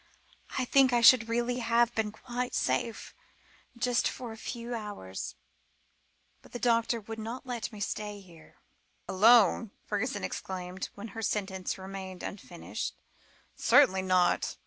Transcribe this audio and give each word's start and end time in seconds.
I 0.57 0.65
think 0.65 0.91
I 0.93 1.01
should 1.01 1.29
really 1.29 1.59
have 1.59 1.93
been 1.93 2.11
quite 2.11 2.55
safe 2.55 3.13
just 3.77 4.07
for 4.07 4.31
a 4.31 4.35
few 4.35 4.73
hours, 4.73 5.35
but 6.41 6.53
the 6.53 6.57
doctor 6.57 6.99
would 6.99 7.19
not 7.19 7.45
let 7.45 7.71
me 7.71 7.79
stay 7.79 8.19
here" 8.19 8.55
"Alone?" 9.07 9.69
Fergusson 9.87 10.23
exclaimed, 10.23 10.89
when 10.95 11.09
her 11.09 11.21
sentence 11.21 11.77
remained 11.77 12.23
unfinished; 12.23 12.95
"certainly 13.55 14.01
not. 14.01 14.57